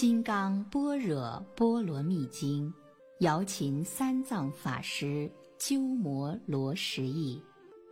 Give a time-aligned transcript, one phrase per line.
[0.00, 2.66] 金刚般若波罗蜜经》，
[3.18, 7.38] 瑶琴三藏法师鸠摩罗什译。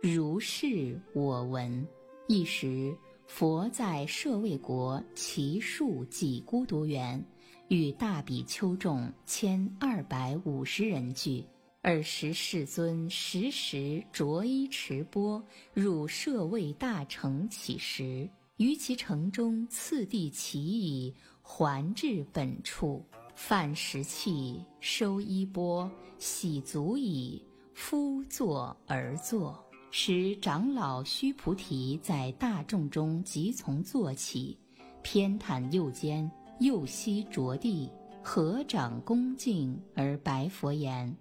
[0.01, 1.87] 如是我闻。
[2.27, 7.23] 一时，佛在舍卫国祇树给孤独园，
[7.67, 11.45] 与大比丘众千二百五十人聚。
[11.83, 15.39] 尔时世尊时时着衣持钵
[15.75, 21.13] 入舍卫大城乞食，于其城中次第乞已，
[21.51, 29.59] 还至本处，饭食讫，收衣钵，洗足矣，夫坐而坐。
[29.89, 34.55] 使长老须菩提在大众中即从坐起，
[35.01, 41.13] 偏袒右肩，右膝着地，合掌恭敬而白佛言。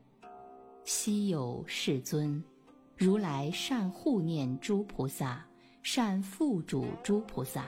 [0.84, 2.44] 昔有世尊，
[2.98, 5.42] 如来善护念诸菩萨，
[5.82, 7.64] 善付嘱诸菩萨。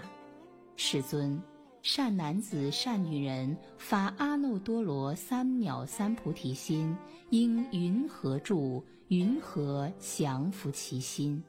[0.77, 1.43] 世尊，
[1.83, 6.95] 善男子、善女人发阿耨多罗三藐三菩提心，
[7.31, 8.85] 应云何住？
[9.09, 11.43] 云何降伏其心？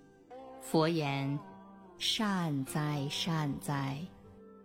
[0.61, 1.37] 佛言：
[1.97, 3.99] 善哉，善哉！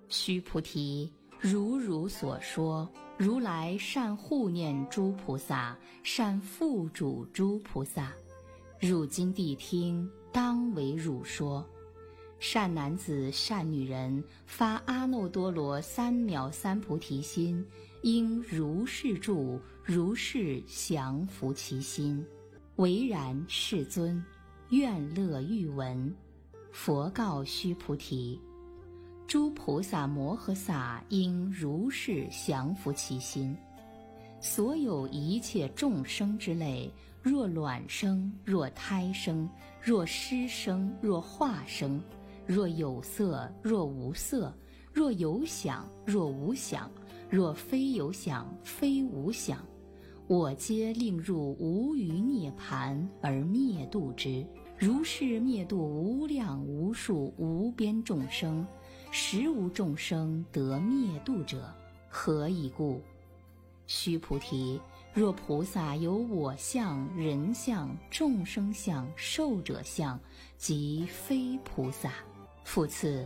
[0.09, 2.89] 须菩提，如汝所说。
[3.19, 8.13] 如来善护念诸菩萨，善付嘱诸菩萨。
[8.79, 11.67] 汝今谛听，当为汝说。
[12.39, 17.65] 善男子、善女人发阿耨多罗三藐三菩提心，
[18.03, 22.25] 应如是住，如是降伏其心。
[22.77, 24.23] 唯然，世尊，
[24.69, 26.15] 愿乐欲闻。
[26.73, 28.39] 佛告须菩提。
[29.27, 33.57] 诸菩萨摩诃萨应如是降伏其心。
[34.43, 39.49] 所有一切众生之类，若卵生，若胎生，
[39.83, 42.01] 若湿生，若化生，
[42.47, 44.55] 若有色，若无色，
[44.93, 46.91] 若有想，若无想，
[47.29, 49.59] 若非有想，非无想，
[50.29, 54.47] 我皆令入无余涅盘而灭度之。
[54.79, 58.67] 如是灭度无量无数无边众生。
[59.11, 61.73] 实无众生得灭度者，
[62.09, 63.01] 何以故？
[63.87, 64.81] 须菩提，
[65.15, 70.19] 若菩萨有我相、人相、众生相、寿者相，
[70.59, 72.13] 即非菩萨。
[72.67, 73.25] 复次，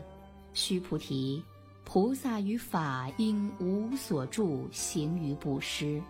[0.53, 1.43] 须菩提，
[1.83, 6.01] 菩萨于法应无所住，行于布施。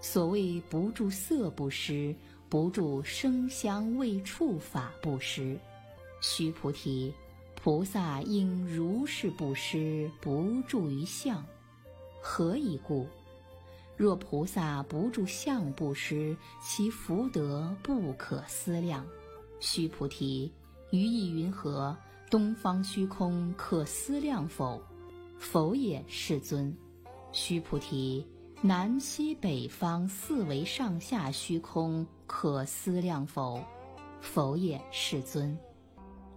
[0.00, 2.14] 所谓不住色布施，
[2.48, 5.58] 不住声香味触法布施。
[6.20, 7.12] 须菩提。
[7.56, 11.44] 菩萨应如是布施，不住于相。
[12.22, 13.06] 何以故？
[13.96, 19.04] 若菩萨不住相布施，其福德不可思量。
[19.58, 20.50] 须菩提，
[20.90, 21.94] 于意云何？
[22.32, 24.80] 东方虚空可思量否？
[25.38, 26.74] 否也，世尊。
[27.30, 28.26] 须菩提，
[28.62, 33.62] 南西北方四维上下虚空可思量否？
[34.22, 35.54] 否也，世尊。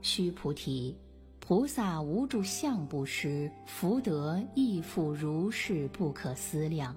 [0.02, 0.94] 须菩提。
[1.40, 6.94] 菩萨无住相布施，福德亦复如是不可思量。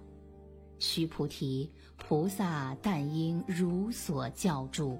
[0.80, 4.98] 须菩提，菩萨但应如所教住。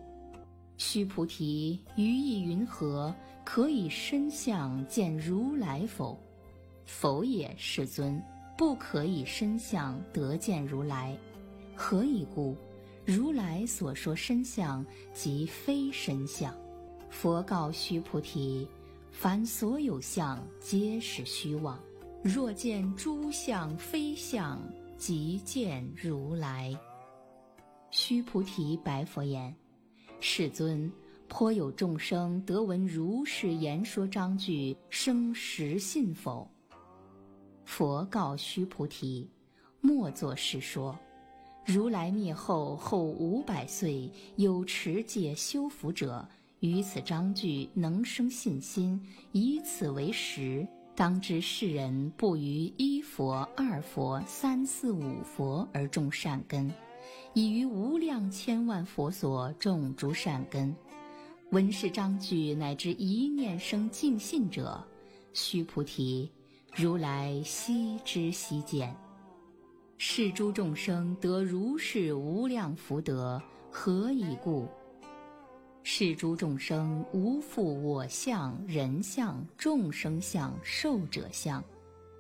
[0.76, 3.12] 须菩提，于意云何？
[3.50, 6.20] 可以身相见如来否？
[6.84, 8.22] 否也，世尊。
[8.59, 11.19] 不可以身相得见如来。
[11.75, 12.54] 何以故？
[13.06, 16.54] 如来所说身相，即非身相。
[17.09, 18.69] 佛告须菩提。
[19.10, 21.80] 凡所有相，皆是虚妄。
[22.22, 24.60] 若见诸相非相，
[24.98, 26.78] 即见如来。
[27.91, 29.56] 须菩提白佛言
[30.20, 30.92] ：“世尊，
[31.28, 36.49] 颇有众生得闻如是言说章句，生实信否？”
[37.65, 39.28] 佛告须菩提
[39.81, 40.99] ：“莫作是说。
[41.66, 46.27] 如来灭后后五百岁，有持戒修福者。”
[46.61, 49.00] 于此章句能生信心，
[49.31, 50.66] 以此为实，
[50.97, 56.69] 当知世人不于一佛、二佛、三四五佛而种善根，
[57.33, 60.75] 已于无量千万佛所种诸善根。
[61.50, 64.84] 闻是章句乃至一念生净信者，
[65.33, 66.30] 须菩提，
[66.77, 68.95] 如来悉知悉见。
[69.97, 73.41] 是诸众生得如是无量福德，
[73.71, 74.68] 何以故？
[75.83, 81.65] 是诸众生无复我相、人相、众生相、寿者相，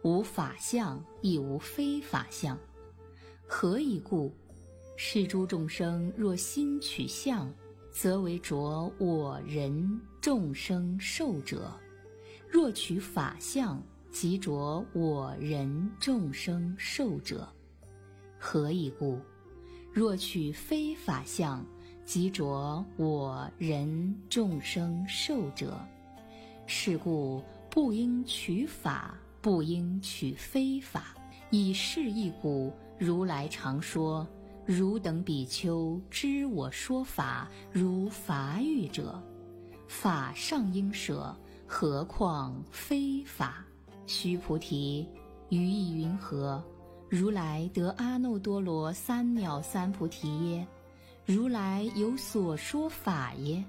[0.04, 2.58] 无法相，亦无非法相。
[3.46, 4.32] 何以故？
[4.96, 7.52] 是诸众生若心取相，
[8.00, 8.56] 则为着
[8.96, 11.58] 我人众生寿者；
[12.48, 17.52] 若取法相，即着我人众生寿者。
[18.38, 19.18] 何以故？
[19.92, 21.66] 若取非法相，
[22.04, 25.76] 即着我人众生寿者。
[26.68, 31.16] 是故不应取法，不应取非法。
[31.50, 34.24] 以是义故，如来常说：
[34.68, 39.18] 汝等比丘知我说法，如法语者，
[39.86, 41.34] 法上应舍，
[41.66, 43.64] 何况非法？
[44.06, 45.08] 须菩提，
[45.48, 46.62] 于意云何？
[47.08, 50.68] 如来得阿耨多罗三藐三菩提耶？
[51.24, 53.64] 如来有所说法耶？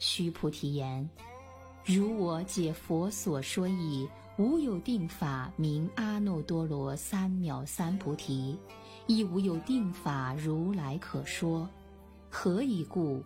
[0.00, 1.08] 须菩提言：
[1.84, 8.58] 如我解佛所说义，无有定法名阿耨多罗三藐三菩提，
[9.06, 11.68] 亦无有定法如来可说。
[12.30, 13.22] 何以故？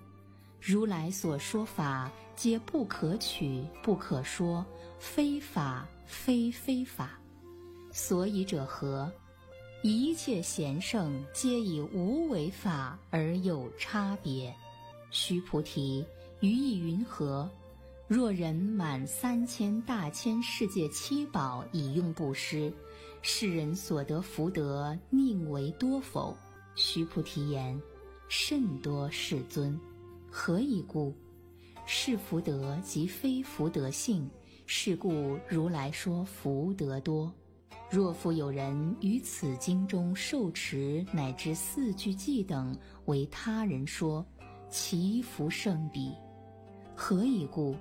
[0.61, 4.65] 如来所说法，皆不可取，不可说，
[4.99, 7.19] 非法，非非法。
[7.93, 9.11] 所以者何？
[9.83, 14.53] 一切贤圣皆以无为法而有差别。
[15.11, 16.05] 须菩提，
[16.41, 17.49] 于意云何？
[18.09, 22.73] 若人满三千大千世界七宝以用布施，
[23.21, 26.37] 世人所得福德宁为多否？
[26.75, 27.81] 须菩提言：
[28.29, 29.79] 甚多，世尊。
[30.31, 31.15] 何以故？
[31.85, 34.31] 是福德即非福德性，
[34.67, 37.33] 是故如来说福德多。
[37.91, 44.25] 若复有人于此经中受持乃至四句偈等为他人说，
[44.69, 46.13] 其福甚彼。
[46.95, 47.75] 何以故？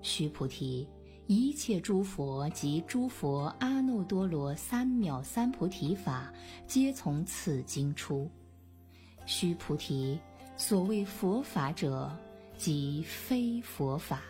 [0.00, 0.88] 须菩提，
[1.26, 6.30] 一切诸佛及诸佛阿耨多罗三藐三菩提法，
[6.66, 8.30] 皆从此经出。
[9.24, 10.18] 须菩提，
[10.54, 12.14] 所谓佛法者，
[12.58, 14.20] 即非佛法。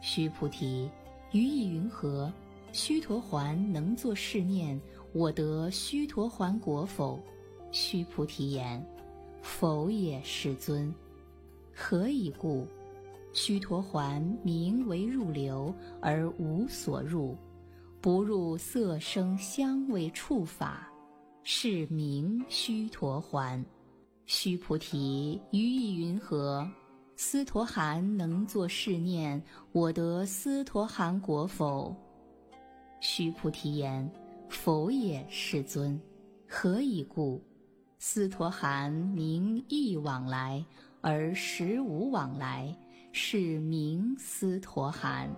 [0.00, 0.90] 须菩提，
[1.30, 2.32] 于意云何？
[2.72, 4.78] 须陀环能作是念：
[5.12, 7.20] 我得须陀环果否？
[7.70, 8.84] 须菩提言：
[9.42, 10.92] 否也，世尊。
[11.72, 12.66] 何以故？
[13.36, 17.36] 须陀环名为入流，而无所入，
[18.00, 20.88] 不入色声香味触法，
[21.42, 23.62] 是名须陀环。
[24.24, 26.66] 须菩提，于意云何？
[27.14, 29.40] 斯陀含能作是念：
[29.70, 31.94] 我得斯陀含果否？
[33.00, 34.10] 须菩提言
[34.48, 36.00] ：“否也，世尊。
[36.48, 37.42] 何以故？
[37.98, 40.64] 斯陀含名意往来，
[41.02, 42.74] 而实无往来，
[43.18, 45.34] 是名斯陀含。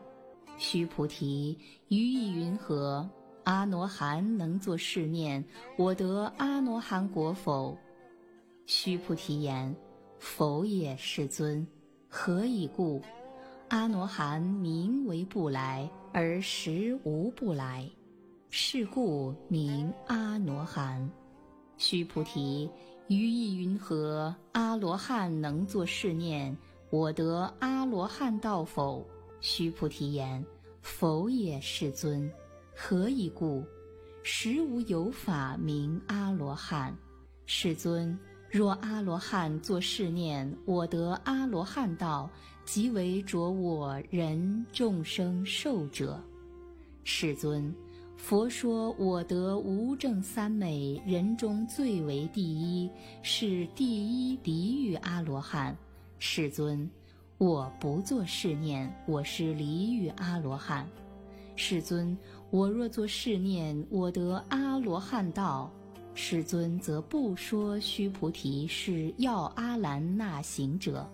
[0.56, 3.08] 须菩提，于意云何？
[3.44, 5.42] 阿罗汉能作是念：
[5.76, 7.78] 我得阿罗汉果否？
[8.66, 9.72] 须菩提言：
[10.18, 11.64] 否也，世尊。
[12.08, 13.00] 何以故？
[13.68, 17.88] 阿罗汉名为不来。”而实无不来，
[18.50, 21.08] 是故名阿罗汉。
[21.76, 22.68] 须菩提，
[23.06, 24.34] 于意云何？
[24.50, 26.56] 阿罗汉能作是念：
[26.90, 29.06] 我得阿罗汉道否？
[29.40, 30.44] 须菩提言：
[30.80, 32.30] 否也，世尊。
[32.74, 33.62] 何以故？
[34.22, 36.96] 实无有法名阿罗汉。
[37.44, 38.18] 世尊。
[38.50, 42.30] 若阿罗汉作是念，我得阿罗汉道，
[42.64, 46.18] 即为着我人众生寿者。
[47.04, 47.74] 世尊，
[48.16, 52.90] 佛说我得无正三昧，人中最为第一，
[53.22, 55.76] 是第一离欲阿罗汉。
[56.20, 56.88] 世尊，
[57.38, 60.84] 我不作是念，我是离欲阿罗汉。
[61.54, 62.16] 世尊，
[62.50, 65.70] 我若作是念，我得阿罗汉道。
[66.14, 71.08] 世尊则不说须菩提是要阿兰那行者，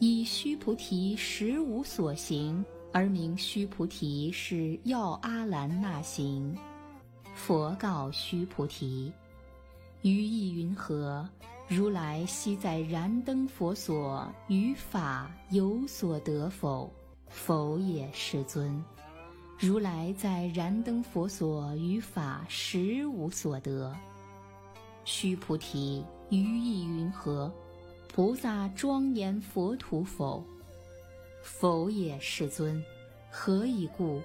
[0.00, 6.52] 以须菩提实无所行，而名须菩提是要阿兰那行。
[7.36, 9.12] 佛告须菩提：
[10.02, 11.28] 于意云何？
[11.68, 16.88] 如来昔在燃灯佛所于法有所得否？
[17.28, 18.84] 否也，世尊。
[19.58, 23.92] 如来在燃灯佛所于法实无所得。
[25.04, 27.52] 须菩提，于意云何？
[28.14, 30.44] 菩萨庄严佛土否？
[31.42, 32.80] 否也，世尊。
[33.28, 34.22] 何以故？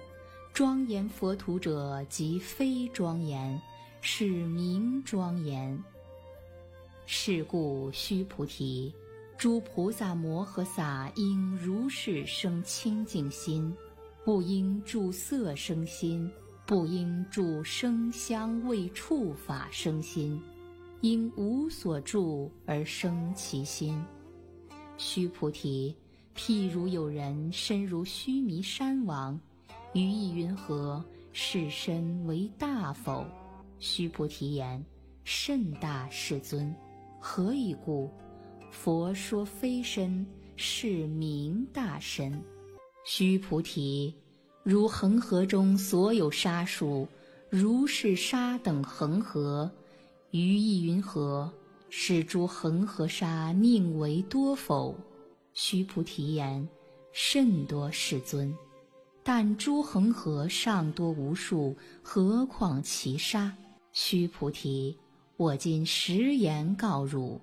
[0.52, 3.60] 庄严佛土者，即非庄严，
[4.00, 5.76] 是名庄严。
[7.06, 8.92] 是故，须菩提，
[9.36, 13.74] 诸菩萨摩诃萨应如是生清净心，
[14.24, 16.30] 不应住色生心，
[16.64, 20.40] 不应住声香味触法生心。
[21.00, 24.00] 因无所住而生其心。
[24.96, 25.96] 须菩提，
[26.36, 29.38] 譬如有人身如须弥山王，
[29.92, 31.04] 于意云何？
[31.32, 33.26] 是身为大否？
[33.80, 34.84] 须菩提言：
[35.24, 36.72] 甚大，世尊。
[37.24, 38.10] 何以故？
[38.72, 40.26] 佛说非身，
[40.56, 42.42] 是名大身。
[43.04, 44.12] 须菩提，
[44.64, 47.06] 如恒河中所有沙数，
[47.48, 49.70] 如是沙等恒河，
[50.32, 51.50] 于意云何？
[51.88, 54.92] 是诸恒河沙宁为多否？
[55.54, 56.68] 须菩提言：
[57.12, 58.52] 甚多，世尊。
[59.22, 63.56] 但诸恒河尚多无数，何况其沙？
[63.92, 64.96] 须菩提，
[65.42, 67.40] 我今实言告汝：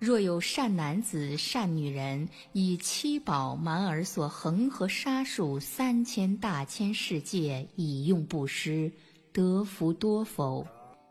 [0.00, 8.90] 若有善男子、善女人，以七宝满而所恒河沙数三千大千世界，以用布施，
[9.32, 10.66] 得福多否？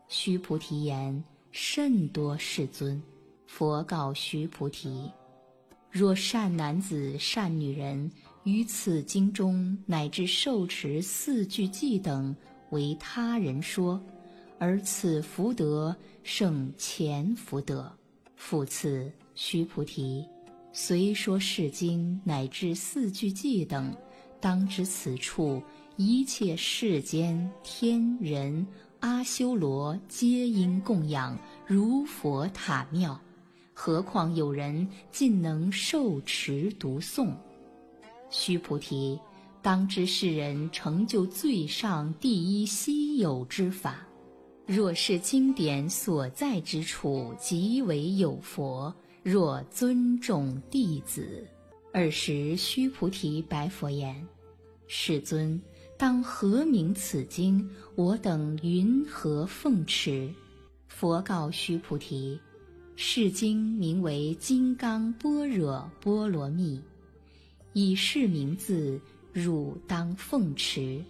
[0.08, 1.24] 须菩提言。
[1.52, 3.02] 甚多，世尊。
[3.46, 5.10] 佛告须菩提：
[5.90, 8.12] 若善男子、善女人
[8.44, 12.36] 于此经中乃至受持四句偈等
[12.68, 13.98] 为他人说，
[14.60, 17.90] 而此福德胜前福德。
[18.36, 20.22] 复次，须菩提，
[20.70, 23.90] 虽说是经乃至四句偈等，
[24.38, 25.62] 当知此处
[25.96, 28.66] 一切世间天人。
[29.00, 33.18] 阿修罗皆应供养如佛塔庙，
[33.72, 37.32] 何况有人尽能受持读诵？
[38.28, 39.18] 须菩提，
[39.62, 44.06] 当知世人成就最上第一稀有之法。
[44.72, 51.44] 若是经典所在之处即为有佛，若尊重弟子，
[51.92, 54.24] 尔时须菩提白佛言
[54.86, 55.60] ：“世尊。”
[55.98, 57.68] 当何名此经？
[57.96, 60.32] 我等云何奉持？
[60.86, 62.38] 佛告须菩提：
[62.94, 66.78] 是经名为《金刚般若波罗蜜》，
[67.72, 69.00] 以是名字，
[69.32, 71.02] 汝当奉持。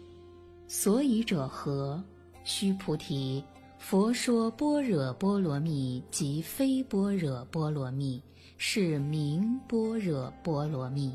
[0.67, 2.03] 所以者何？
[2.43, 3.43] 须菩提，
[3.79, 8.21] 佛说般若波罗蜜，即非般若波罗蜜，
[8.57, 11.13] 是名般若波罗蜜。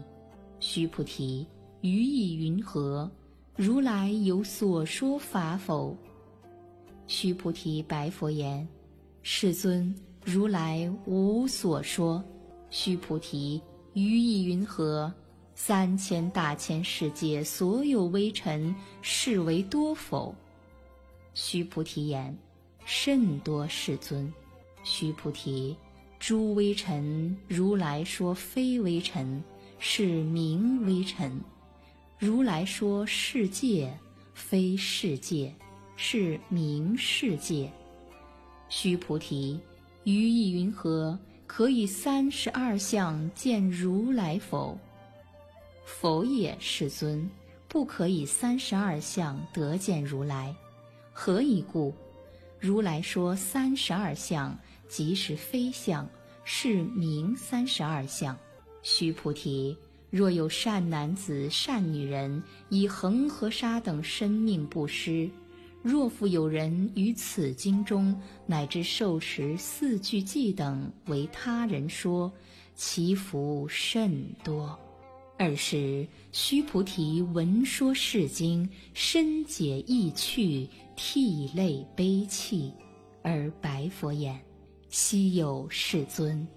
[0.59, 1.45] 须菩提，
[1.81, 3.09] 于意云何？
[3.55, 5.95] 如来有所说法否？
[7.07, 8.67] 须菩提白佛言
[9.21, 12.23] ：“世尊，如来无所说。”
[12.69, 13.61] 须菩提，
[13.93, 15.13] 于意云何？
[15.53, 20.35] 三千大千世界所有微尘，是为多否？
[21.35, 22.35] 须菩提言
[22.85, 24.33] ：“甚多，世尊。”
[24.83, 25.75] 须菩提，
[26.17, 29.43] 诸微尘，如来说非微尘，
[29.77, 31.39] 是名微尘。
[32.17, 33.91] 如来说世界
[34.33, 35.53] 非世界，
[35.95, 37.71] 是名世界。
[38.69, 39.59] 须菩提，
[40.03, 41.17] 于意云何？
[41.47, 44.77] 可以三十二相见如来否？
[45.85, 47.29] 否也，世尊，
[47.67, 50.55] 不可以三十二相得见如来。
[51.17, 51.93] 何以故？
[52.59, 54.53] 如来说三十二相，
[54.89, 56.05] 即是非相，
[56.43, 58.37] 是名三十二相。
[58.83, 59.77] 须菩提。
[60.09, 65.29] 若有善男子、善女人，以恒河沙等生命布施；
[65.81, 68.13] 若复有人于此经中
[68.45, 72.29] 乃至受持四句偈等为他人说，
[72.75, 74.77] 其福甚多。
[75.37, 82.73] 尔时，须菩提闻说是经，深解意趣，涕泪悲泣，
[83.21, 84.39] 而白佛言
[84.89, 86.47] ：“昔有世尊。”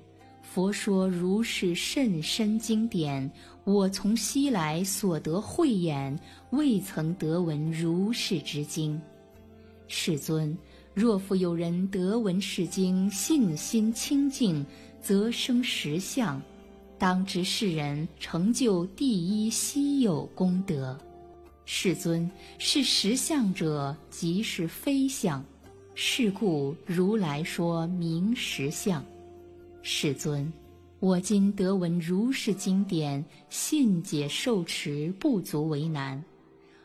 [0.42, 3.30] 佛说如是甚深经典，
[3.64, 6.18] 我从昔来所得慧眼，
[6.50, 8.98] 未曾得闻如是之经。
[9.88, 10.56] 世尊，
[10.94, 14.64] 若复有人得闻是经，信心清净，
[15.02, 16.40] 则生实相，
[16.96, 20.98] 当知世人成就第一稀有功德。
[21.70, 25.44] 世尊，是实相者，即是非相，
[25.94, 29.04] 是故如来说明实相。
[29.82, 30.50] 世尊，
[30.98, 36.24] 我今得闻如是经典，信解受持不足为难。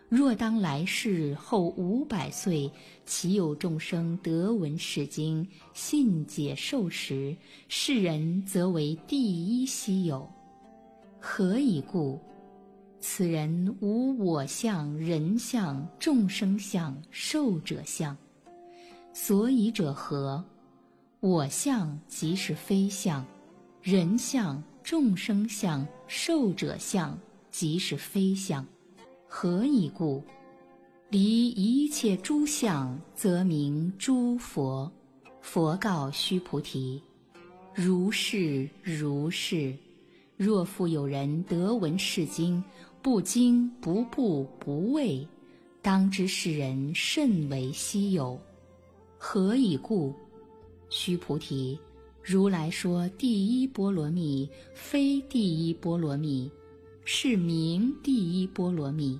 [0.09, 2.69] 若当来世后五百岁，
[3.05, 7.33] 其有众生得闻是经，信解受持，
[7.69, 10.29] 世人则为第一稀有。
[11.21, 12.19] 何以故？
[13.05, 18.15] 此人无我相、人相、众生相、寿者相。
[19.11, 20.41] 所以者何？
[21.19, 23.25] 我相即是非相，
[23.81, 27.19] 人相、众生相、寿者相
[27.51, 28.65] 即是非相。
[29.27, 30.23] 何以故？
[31.09, 34.89] 离一切诸相，则名诸佛。
[35.41, 37.03] 佛告须菩提：
[37.73, 39.75] 如是如是。
[40.35, 42.61] 若复有人得闻是经，
[43.03, 45.27] 不惊不怖不畏，
[45.81, 48.39] 当知世人甚为稀有。
[49.17, 50.13] 何以故？
[50.87, 51.77] 须菩提，
[52.23, 56.49] 如来说第一波罗蜜非第一波罗蜜，
[57.03, 59.19] 是名第一波罗蜜。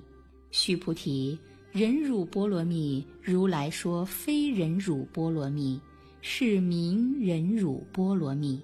[0.50, 1.38] 须菩提，
[1.70, 5.78] 忍辱波罗蜜，如来说非忍辱波罗蜜，
[6.22, 8.58] 是名忍辱波罗蜜。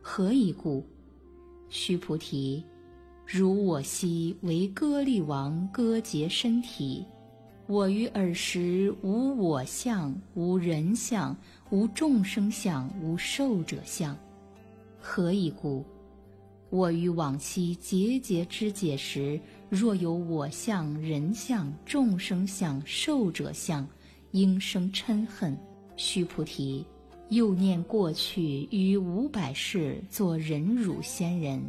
[0.00, 0.82] 何以故？
[1.68, 2.64] 须菩提，
[3.30, 7.04] 如我昔为歌利王割截身体，
[7.66, 11.36] 我于尔时无我相，无人相，
[11.68, 14.16] 无众生相，无寿者相。
[14.98, 15.84] 何以故？
[16.70, 23.86] 我于往昔节节之解时，若有我相、人相、众生相、寿者相，
[24.30, 25.54] 应生嗔恨。
[25.98, 26.82] 须菩提。
[27.28, 31.62] 又念过去于五百世做忍辱仙人，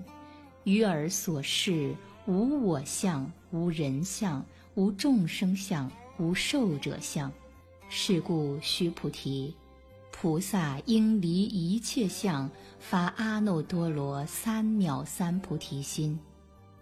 [0.69, 1.95] 于尔所示
[2.27, 4.45] 无我相、无人相、
[4.75, 7.31] 无众生相、无寿者相。
[7.89, 9.51] 是故须菩提，
[10.11, 12.47] 菩萨应离一切相，
[12.79, 16.19] 发阿耨多罗三藐三菩提心，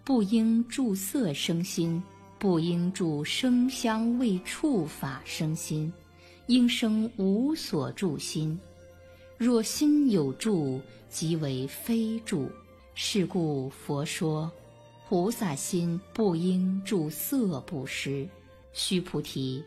[0.04, 2.02] 不应住色生心，
[2.38, 5.90] 不应住声香味触法生心，
[6.48, 8.60] 应生无所住心。
[9.38, 10.78] 若心有住，
[11.08, 12.50] 即为非住。
[13.00, 14.50] 是故佛说，
[15.08, 18.28] 菩萨心不应住色布施。
[18.72, 19.62] 须菩提，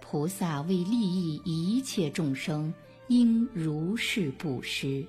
[0.00, 2.72] 菩萨为利益一切众生，
[3.08, 5.04] 应如是布施。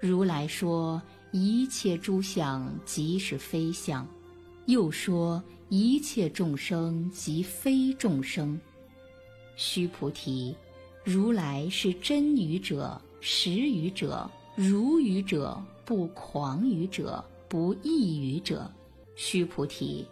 [0.00, 1.00] 如来说
[1.30, 4.04] 一切诸相即是非相，
[4.66, 8.60] 又说一切众生即非众生。
[9.54, 10.56] 须菩提，
[11.04, 13.00] 如来是真语者。
[13.20, 15.62] 实语者，如语者，
[15.92, 18.66] 不狂语者，不异语者。
[19.14, 20.06] 须菩提，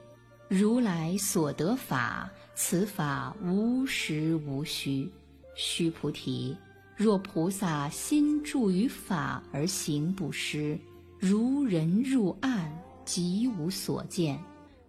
[0.47, 5.11] 如来所得法，此法无实无虚。
[5.55, 6.55] 须菩提，
[6.95, 10.79] 若菩萨心住于法而行不施，
[11.19, 12.71] 如人入暗，
[13.07, 14.37] 即无所见；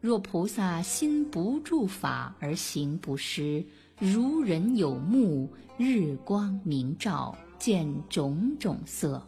[0.02, 3.64] 若菩萨心不住法而行不施，
[3.98, 7.34] 如人有目，日光明照。
[7.58, 9.26] 见种种色，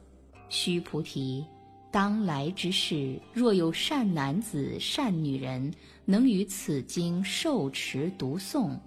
[0.50, 1.46] 须菩提，
[1.94, 5.72] 当来之世，若有善男子、善女人，
[6.06, 8.80] 能于此经受持读诵，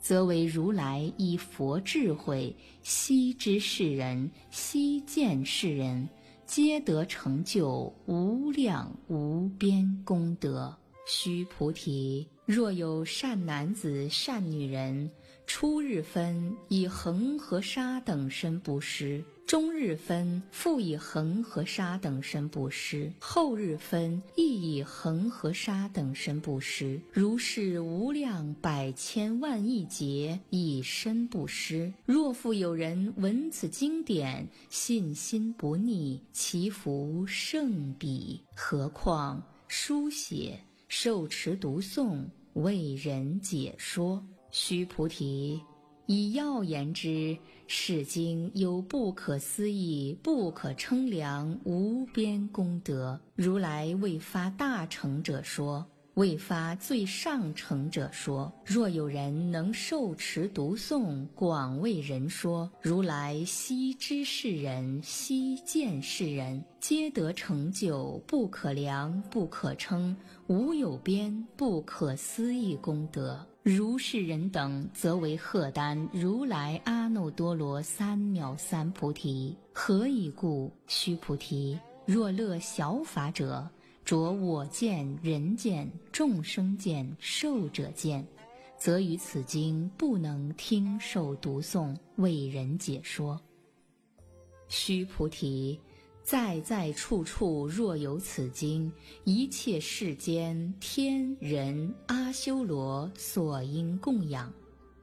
[0.00, 6.08] 则为如来以佛智慧悉知世人，悉见世人，
[6.46, 10.74] 皆得成就无量无边功德。
[11.06, 15.10] 须菩提，若有善男子、善女人，
[15.46, 27.00] 初日分以恒河沙等身布施，中日分复以恒河沙等身布施，后日分亦以恒河沙等身布施。
[27.12, 31.92] 如是无量百千万亿劫以身布施。
[32.04, 38.42] 若复有人闻此经典，信心不逆，其福胜彼。
[38.56, 40.58] 何况书写？
[40.88, 44.24] 受持读诵，为人解说。
[44.56, 45.60] 须菩提，
[46.06, 47.36] 以要言之，
[47.66, 53.20] 是经有不可思议、不可称量、无边功德。
[53.34, 55.84] 如来未发大乘者说。
[56.14, 73.44] 未发最上乘者说：若有人能受持读诵，广为人说，如来悉知世人，悉见世人，皆得成就不可量、不可称、无有边、不可思议功德。
[73.64, 79.56] 如是人等，则为荷担如来阿耨多罗三藐三菩提。
[79.72, 80.70] 何以故？
[80.86, 83.68] 须菩提，若乐小法者。
[84.04, 88.26] 着我见、人见、众生见、寿者见，
[88.78, 93.40] 则于此经不能听受读诵，为人解说。
[94.68, 95.80] 须菩提，
[96.22, 98.92] 在在处处若有此经，
[99.24, 104.52] 一切世间天人阿修罗所应供养。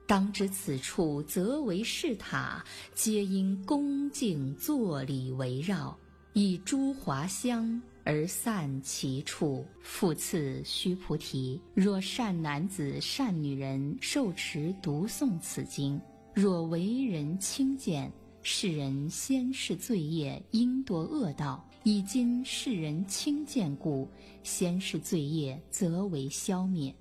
[0.06, 5.98] 当知此处则为是塔，皆因恭敬坐礼围绕，
[6.34, 7.82] 以诸华香。
[8.04, 9.64] 而散其处。
[9.80, 16.00] 复次，须菩提，若善男子、善女人受持读诵此经，
[16.34, 18.10] 若为人轻贱，
[18.42, 24.08] 世人先世罪业应堕恶道，以今世人轻贱故，
[24.42, 26.94] 先世罪业则为消灭，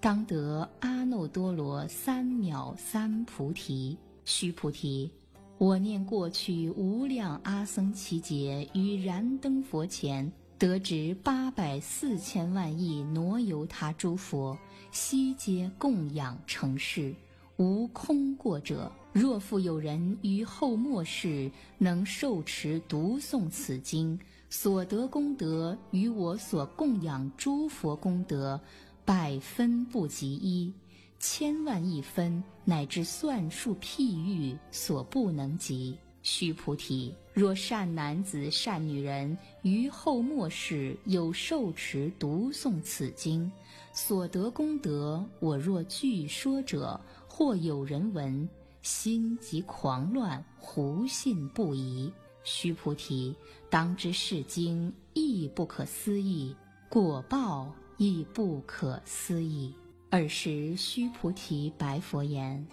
[0.00, 3.96] 当得阿耨多罗三藐三菩提。
[4.24, 5.10] 须菩提，
[5.56, 10.30] 我念过去无量阿僧祇劫于燃灯佛前。
[10.58, 14.58] 得值八百四千万亿挪由他诸佛，
[14.90, 17.14] 悉皆供养成事，
[17.58, 18.90] 无空过者。
[19.12, 24.18] 若复有人于后末世能受持读诵此经，
[24.50, 28.60] 所得功德与我所供养诸佛功德，
[29.04, 30.74] 百分不及一，
[31.20, 35.96] 千万亿分，乃至算数譬喻所不能及。
[36.30, 43.50] 须菩提，若善男子、善女人于后末世有受持读诵此经，
[43.94, 48.46] 所得功德，我若据说者，或有人闻，
[48.82, 52.12] 心即狂乱，胡信不疑。
[52.44, 53.34] 须菩提，
[53.70, 56.54] 当知是经亦不可思议，
[56.90, 59.72] 果报亦不可思议。
[60.10, 62.66] 尔时，须菩提白佛言：“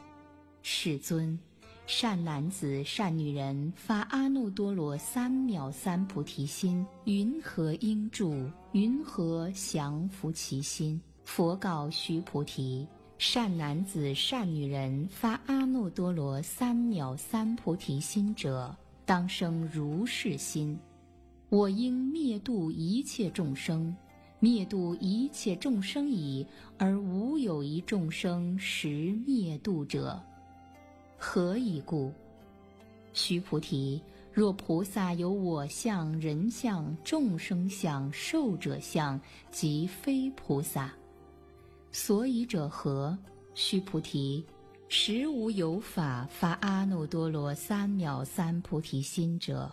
[0.62, 1.40] 世尊。”
[1.88, 8.52] 善男子、善女人发阿耨多罗三藐三菩提心，云何应住？
[8.72, 11.00] 云何降伏其心？
[11.26, 12.88] 佛告须菩提：
[13.20, 20.76] 善男子、善女人发阿耨多罗三藐三菩提心者，当生如是心：
[21.50, 23.96] 我应灭度一切众生，
[24.40, 26.44] 灭度一切众生已，
[26.80, 30.20] 而无有一众生实灭度者。
[31.28, 32.14] 何以故？
[33.12, 34.00] 须菩提，
[34.32, 40.94] 若菩萨有我相、人相、众生相、寿者相，即非菩萨。
[41.92, 43.18] 所以者何？
[43.56, 44.46] 须菩提，
[44.88, 49.70] 实无有法发阿耨多罗三藐三菩提心者。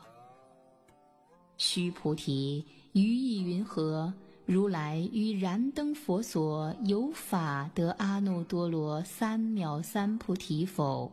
[1.58, 4.12] 须菩提，于意云何？
[4.46, 11.12] 如来于燃灯佛所有法得阿耨多罗三藐三菩提否？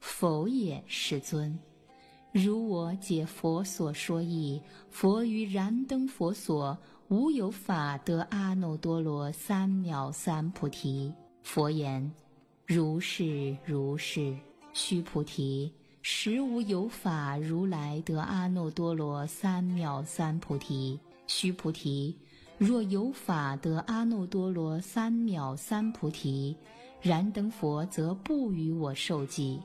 [0.00, 1.58] 否也，世尊。
[2.32, 6.76] 如我解佛所说义，佛于燃灯佛所
[7.08, 11.12] 无有法得阿耨多罗三藐三菩提。
[11.42, 12.12] 佛言：
[12.66, 14.36] 如是如是。
[14.74, 21.00] 须菩提，实无有法如来得阿耨多罗三藐三菩提。
[21.26, 22.16] 须菩提，
[22.58, 26.54] 若有法得阿耨多罗三藐三菩提，
[27.00, 29.58] 燃灯佛则不与我受记。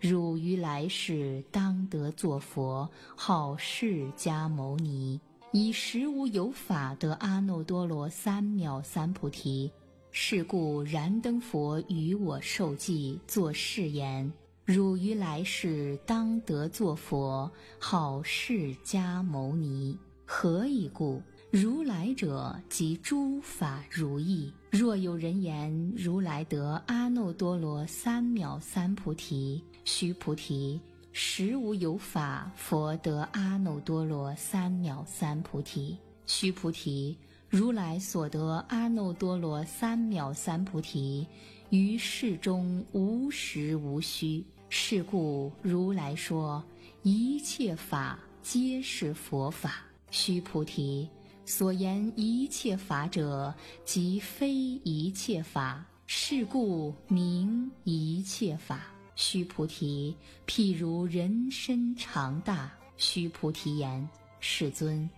[0.00, 9.70] 汝于来世当得作佛，号释迦牟尼，以实无有法得阿耨多罗三藐三菩提。
[10.12, 14.32] 是故燃灯佛与我受记，作誓言：
[14.64, 19.98] 汝于来世当得作佛，号释迦牟尼。
[20.24, 21.20] 何以故？
[21.50, 24.52] 如来者，即诸法如意。
[24.70, 30.78] 若有人言如来得阿耨多罗三藐三菩提，须菩提，
[31.12, 35.96] 实无有法佛得阿耨多罗三藐三菩提。
[36.26, 37.16] 须菩提，
[37.48, 41.26] 如来所得阿耨多罗三藐三菩提，
[41.70, 44.44] 于世中无实无虚。
[44.68, 46.62] 是故如来说
[47.02, 49.86] 一切法皆是佛法。
[50.10, 51.08] 须菩提。
[51.46, 53.54] 所言一切法者，
[53.86, 58.82] 即非一切法，是故名一切法。
[59.20, 60.14] 须菩提，
[60.46, 62.70] 譬如人身长大。
[62.96, 65.10] 须菩提言：世尊，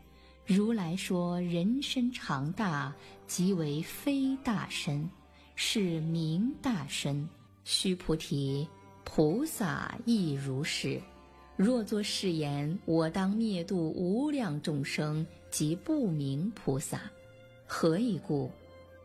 [0.47, 2.95] 如来说人身长大，
[3.27, 5.07] 即为非大身，
[5.55, 7.29] 是名大身。
[7.65, 8.67] 须菩提，
[9.05, 10.99] 菩萨亦如是。
[11.57, 15.27] 若作是言，我当灭度无量众生。
[15.51, 17.03] 即不明菩萨，
[17.67, 18.51] 何以故？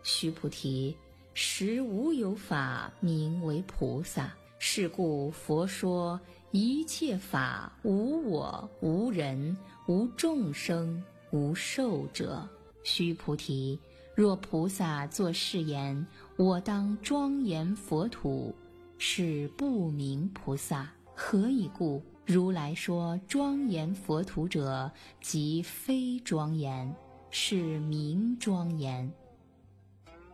[0.04, 0.96] 须菩提，
[1.34, 4.34] 实无有法名为菩萨。
[4.58, 6.20] 是故佛说
[6.52, 9.56] 一切法无我、无人、
[9.88, 12.48] 无众生、无寿者。
[12.84, 13.80] 须菩提，
[14.16, 16.06] 若菩萨作誓言，
[16.38, 18.54] 我当庄严佛土，
[18.98, 20.92] 是不明菩萨。
[21.14, 22.02] 何以故？
[22.26, 24.92] 如来说庄严佛土者，
[25.22, 26.96] 即非庄严，
[27.30, 29.12] 是名庄严。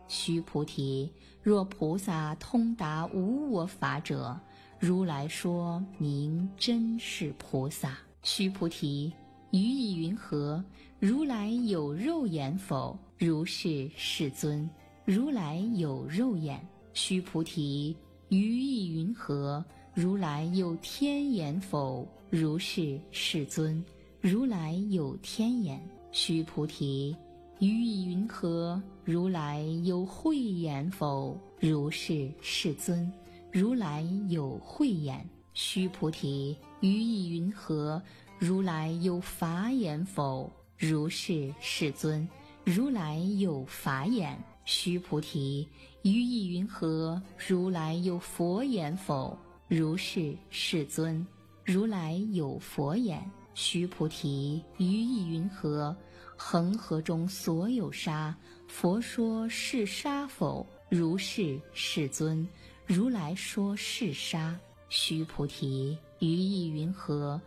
[0.08, 4.38] 须菩提，若菩萨通达无我法者，
[4.78, 7.98] 如来说名真是菩萨。
[8.22, 9.12] 须菩提，
[9.50, 10.62] 于意云何？
[11.00, 12.96] 如来有肉眼否？
[13.18, 14.70] 如是，世尊。
[15.04, 16.64] 如来有肉眼。
[16.94, 17.96] 须菩提，
[18.28, 19.64] 于意云何？
[19.94, 22.06] 如来有天眼否？
[22.30, 23.84] 如是，世尊。
[24.20, 25.82] 如来有天眼。
[26.12, 27.16] 须菩提，
[27.62, 28.82] 于意云何？
[29.04, 31.38] 如来有慧眼否？
[31.60, 33.08] 如是，世尊。
[33.52, 35.24] 如来有慧眼。
[35.54, 38.02] 须菩提，于意云何？
[38.36, 40.50] 如来有法眼否？
[40.76, 42.28] 如是，世尊。
[42.64, 44.36] 如来有法眼。
[44.64, 45.68] 须菩提，
[46.02, 47.22] 于意云何？
[47.38, 49.38] 如来有佛眼否？
[49.68, 51.24] 如是，世尊。
[51.64, 53.22] 如来有佛眼。
[53.54, 55.96] 须菩提，于意云何？
[56.44, 58.34] 恒河中所有沙，
[58.66, 60.66] 佛说是沙否？
[60.90, 62.46] 如是，世尊。
[62.84, 64.58] 如来说是沙。
[64.88, 67.40] 须菩提，于意云何？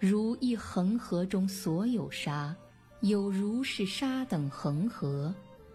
[0.00, 2.54] 如一恒河中所有沙。
[3.02, 5.32] 有如是沙等恒河，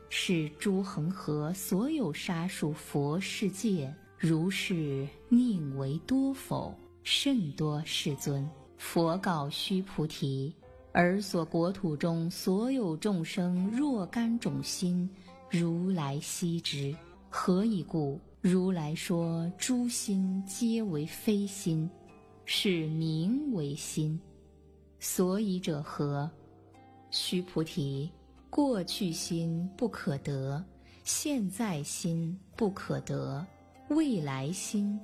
[0.10, 6.78] 是诸恒河所有沙数佛世界，如是宁为多否？
[7.04, 8.48] 甚多，世尊。
[8.78, 10.54] 佛告须菩提：
[10.96, 15.10] 尔所国土中所有众生若干种心，
[15.52, 16.96] 如来悉知。
[17.30, 18.18] 何以故？
[18.40, 21.90] 如来说诸心皆为非心，
[22.46, 24.18] 是名为心。
[24.98, 26.32] 所以者何？
[27.12, 28.10] 须菩提，
[28.50, 30.64] 过去心不可得，
[31.04, 33.46] 现在心不可得，
[33.90, 34.98] 未来心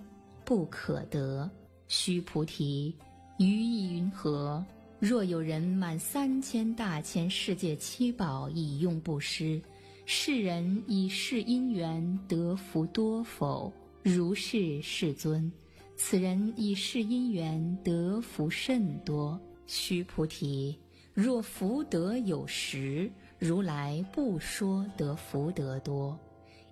[0.46, 1.52] 不可得。
[1.90, 2.96] 须菩提，
[3.40, 4.64] 于意云何？
[5.02, 9.60] 若有人满三千大千世界七宝以用布施，
[10.06, 13.74] 世人以是因缘得福多否？
[14.04, 15.52] 如是，世尊。
[15.98, 19.42] 此人以是因缘得福甚多。
[19.66, 20.78] 须菩提。
[21.16, 26.16] 若福德有实，如来不说得福德多；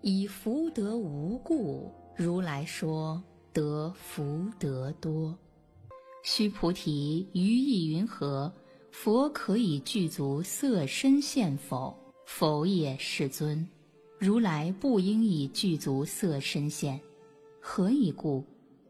[0.01, 3.19] 以福德无故，如来说
[3.51, 5.35] 得福德多。
[6.23, 8.51] 须菩提，于意云何？
[8.91, 11.95] 佛可以具足色身现否？
[12.25, 13.65] 否也，世尊。
[14.17, 16.99] 如来不应以具足色身现。
[17.61, 18.43] 何以故？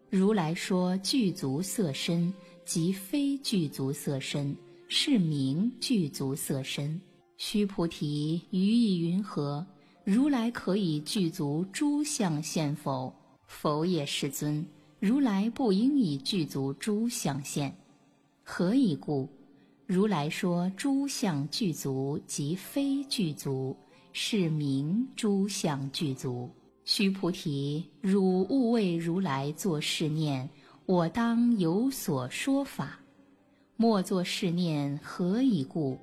[0.10, 2.34] 如来说具足色身，
[2.66, 4.56] 即非具足色身。
[4.88, 7.00] 是名具足色身。
[7.38, 9.64] 须菩提，于意云何？
[10.04, 13.14] 如来可以具足诸相现否？
[13.46, 14.66] 否也，世尊。
[15.00, 17.74] 如来不应以具足诸相现。
[18.44, 19.30] 何以故？
[19.86, 23.76] 如来说诸相具足，即非具足，
[24.12, 26.50] 是名诸相具足。
[26.84, 30.50] 须菩提，汝勿为如来作是念：
[30.86, 33.00] 我当有所说法。
[33.78, 35.98] 莫作是念，何以故？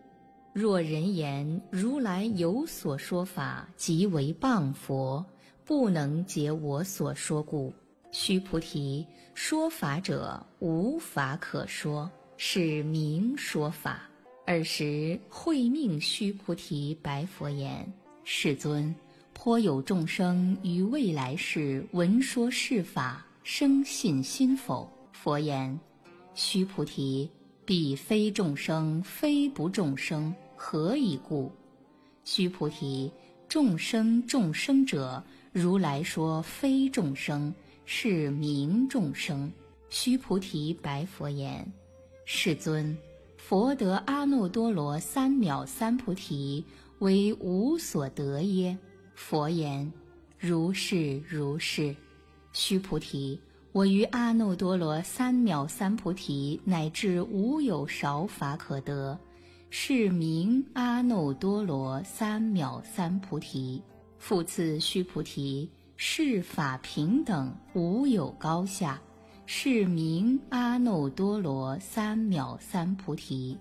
[0.55, 5.23] 若人言如来有所说法，即为谤佛，
[5.67, 7.75] 不能解我所说故。
[8.19, 14.09] 须菩提，说法者无法可说，是名说法。
[14.47, 17.87] 尔时会命须菩提白佛言
[18.25, 18.93] ：“世尊，
[19.35, 25.79] 颇有众生于未来世闻说是法，生信心否？”佛言
[26.35, 27.31] ：“须菩提。”
[27.67, 31.53] 彼非众生，非不众生，何以故？
[32.25, 33.13] 须菩提，
[33.47, 37.53] 众生众生者，如来说非众生，
[37.87, 39.51] 是名众生。
[39.89, 41.67] 须菩提白佛言
[42.27, 42.95] ：“世尊，
[43.39, 46.63] 佛得阿耨多罗三藐三菩提，
[46.99, 48.77] 为无所得耶？”
[49.15, 49.91] 佛言
[50.39, 51.97] ：“如是如是。”
[52.53, 53.41] 须菩提。
[53.73, 59.19] 我于阿耨多罗三藐三菩提，乃至无有少法可得，
[59.69, 63.83] 是名阿耨多罗三藐三菩提。
[64.19, 69.01] 复次，须菩提，是法平等，无有高下，
[69.47, 73.57] 是名阿耨多罗三藐三菩提。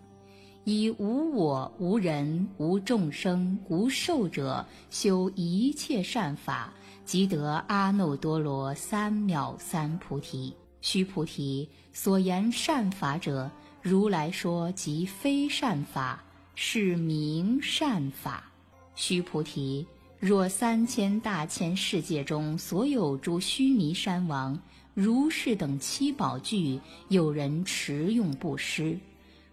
[0.65, 6.73] 以无我、无人、无众生、无寿者，修一切善法。
[7.05, 10.53] 即得阿耨多罗三藐三菩提。
[10.81, 13.49] 须菩提，所言善法者，
[13.81, 16.23] 如来说即非善法，
[16.55, 18.43] 是名善法。
[18.95, 19.85] 须菩提，
[20.27, 24.59] 若三千大千世界中所有诸须弥山王、
[24.95, 28.97] 如是等七宝具，有人持用布施，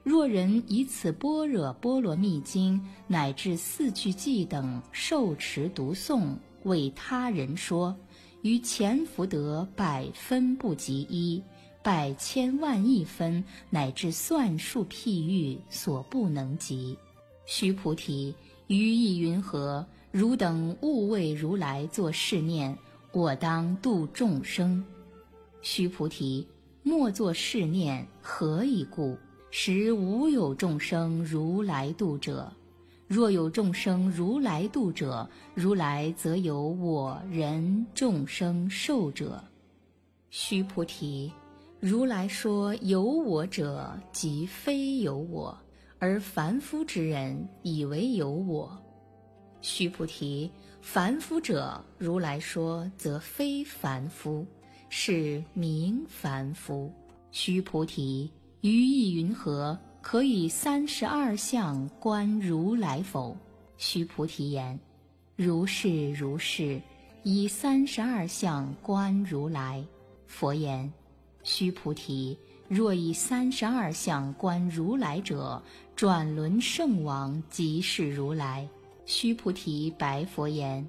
[0.02, 6.36] 若人以此般若波罗蜜经乃至四句偈等受持读诵。
[6.62, 7.94] 为他人说，
[8.40, 11.42] 于前福德百分不及一，
[11.82, 16.96] 百千万亿分，乃至算数譬喻所不能及。
[17.44, 18.34] 须菩提，
[18.68, 19.86] 于意云何？
[20.12, 22.76] 汝等勿为如来作是念：
[23.12, 24.84] 我当度众生。
[25.62, 26.46] 须菩提，
[26.82, 29.16] 莫作是念，何以故？
[29.50, 32.52] 实无有众生如来度者。
[33.08, 39.42] 若有众生如来度者，如来则有我人众生寿者。
[40.28, 41.32] 须菩提，
[41.80, 45.56] 如来说有我者，即非有我；
[45.98, 48.81] 而凡夫之人以为有我。
[49.62, 54.44] 须菩提，凡夫者，如来说则非凡夫，
[54.88, 56.92] 是名凡夫。
[57.30, 59.78] 须菩提，于意云何？
[60.02, 63.36] 可以三十二相观如来否？
[63.78, 64.76] 须菩提言：
[65.36, 66.82] 如是如是，
[67.22, 69.82] 以三十二相观如来。
[70.26, 70.92] 佛言：
[71.44, 75.62] 须菩提，若以三十二相观如来者，
[75.94, 78.68] 转轮圣王即是如来。
[79.04, 80.86] 须菩提白佛言：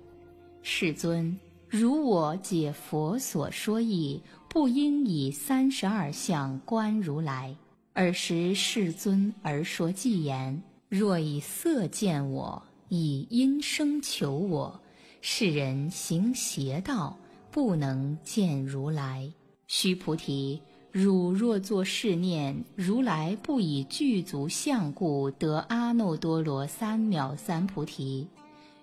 [0.62, 7.56] 世尊，如我解佛所说义，不应以三十二相观如来。
[7.94, 14.80] 尔时世尊而说偈言：若以色见我，以音声求我，
[15.22, 17.18] 世人行邪道，
[17.52, 19.32] 不能见如来。
[19.68, 20.62] 须菩提，
[20.94, 28.28] 汝若作是念：如来不以具足相故得阿耨多罗三藐三菩提。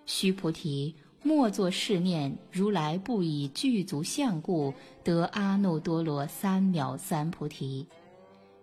[0.06, 7.86] 须菩提，莫作是念：如来不以具足相故得阿耨多罗三藐三菩提。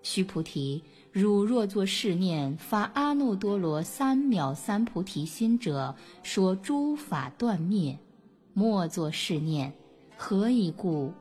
[0.03, 0.83] 须菩提，
[1.13, 7.97] 汝若作是念，发阿耨多罗三藐三菩提心者，说诸法断灭；
[8.53, 9.71] 莫作是念，
[10.17, 11.13] 何以故？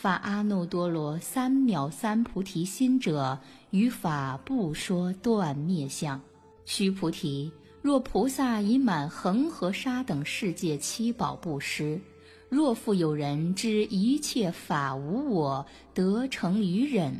[0.00, 3.36] 法阿耨多罗三藐三菩提心者，
[3.70, 6.20] 于法不说断灭相。
[6.64, 7.50] 须菩提，
[7.82, 12.00] 若菩萨以满恒河沙等世界七宝布施，
[12.48, 17.12] 若复有人知一切法无我，得成于忍。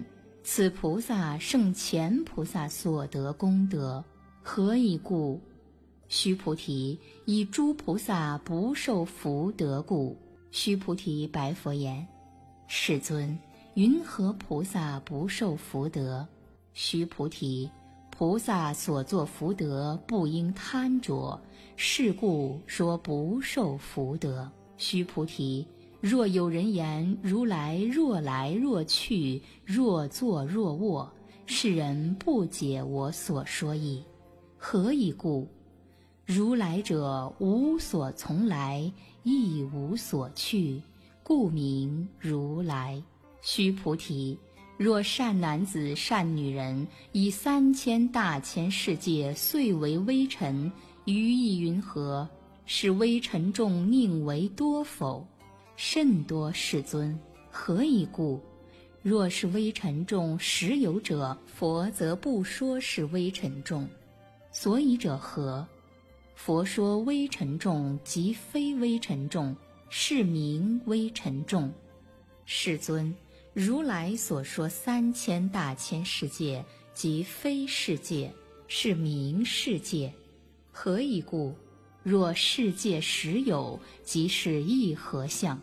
[0.45, 4.05] 此菩萨胜前菩萨所得功德，
[4.41, 5.41] 何以故？
[6.07, 10.17] 须菩提，以诸菩萨不受福德故。
[10.53, 12.07] 须菩提白佛言
[12.71, 13.39] ：“世尊，
[13.75, 16.29] 云何菩萨不受福德？”
[16.75, 17.69] 须菩提，
[18.11, 21.41] 菩萨所作福德，不应贪着，
[21.77, 24.49] 是故说不受福德。
[24.77, 25.67] 须菩提。
[26.01, 31.11] 若有人言如来若来若去，若坐若卧，
[31.47, 34.05] 世人不解我所说意，
[34.59, 35.49] 何以故？
[36.27, 38.93] 如来者无所从来，
[39.25, 40.81] 亦无所去，
[41.29, 43.03] 故名如来。
[43.43, 44.38] 须菩提，
[44.79, 50.73] 若善男子善女人，以三千大千世界遂为微尘，
[51.05, 52.27] 于意云何？
[52.64, 55.23] 是微尘众宁为多否？
[55.77, 58.41] 甚多，世尊，何以故？
[59.03, 63.87] 若是微尘众实有者，佛则不说是微尘众。
[64.51, 65.69] 所以者何？
[66.35, 69.55] 佛说微尘众，即非微尘众，
[69.90, 71.72] 是名微尘众。
[72.44, 73.14] 世尊，
[73.53, 78.33] 如来所说三千大千世界，即非世界，
[78.66, 80.12] 是名世界。
[80.70, 81.55] 何以故？
[82.03, 85.61] 若世界实有，即是一合相。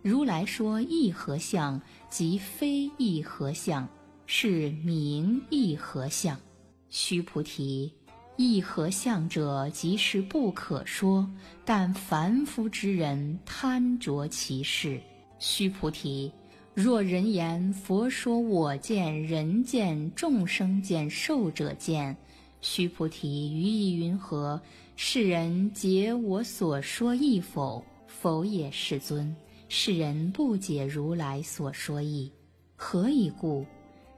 [0.00, 3.86] 如来说一合相，即非一合相，
[4.26, 6.40] 是名一合相。
[6.88, 7.92] 须菩提，
[8.36, 11.28] 一合相者，即是不可说，
[11.64, 15.00] 但凡夫之人贪着其事。
[15.38, 16.32] 须菩提，
[16.72, 22.16] 若人言佛说我见、人见、众生见、寿者见，
[22.62, 24.60] 须菩提，于意云何？
[24.96, 27.84] 世人解我所说意否？
[28.06, 29.34] 否也，世尊。
[29.68, 32.30] 世人不解如来所说意，
[32.76, 33.66] 何以故？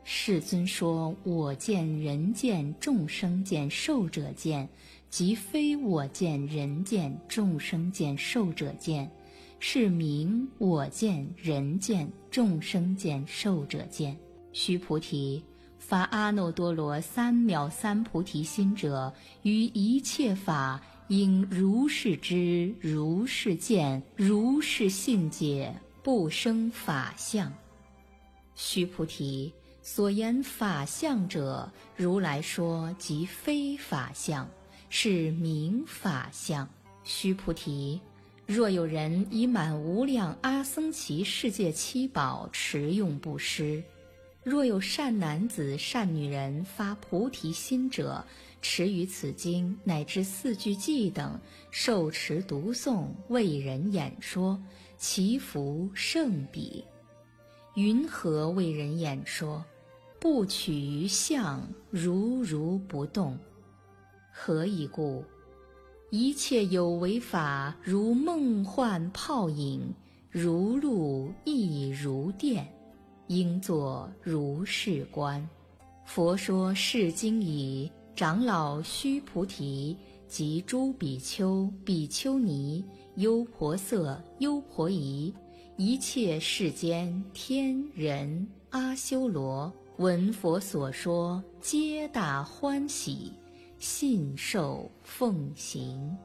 [0.06, 4.68] 世尊说：“我见、人见、众生见、寿者见，
[5.08, 9.10] 即非我见、人见、众生见、寿者见，
[9.58, 14.14] 是名我见、人见、众生见、寿者见。”
[14.52, 15.42] 须菩提，
[15.78, 19.12] 发阿耨多罗三藐三菩提心者，
[19.42, 20.80] 于一切法。
[21.08, 27.52] 应如是知，如是见，如是信解，不生法相。
[28.54, 29.52] 须菩提，
[29.87, 34.49] 所言法相者，如来说即非法相，
[34.88, 36.66] 是名法相。
[37.05, 38.01] 须菩提，
[38.47, 43.85] 若有人以满无量阿僧祇世界七宝持用布施，
[44.43, 48.24] 若有善男子善女人发菩提心者，
[48.62, 51.39] 持于此经乃至四句偈等，
[51.70, 54.59] 受持读诵，为人演说，
[54.97, 56.82] 其福甚彼。
[57.74, 59.62] 云何为人演说？
[60.25, 63.37] 不取于相，如如不动。
[64.33, 65.22] 何以故？
[66.09, 69.83] 一切有为法，如梦幻泡影，
[70.31, 72.66] 如露亦如电，
[73.27, 75.47] 应作如是观。
[76.07, 79.95] 佛说《是经》已，长老须菩提
[80.27, 82.83] 及诸比丘、比丘尼、
[83.16, 85.35] 优婆塞、优婆夷，
[85.77, 93.32] 一切世间天人、阿修罗、闻佛所说皆大欢喜
[93.78, 96.18] 信受奉行。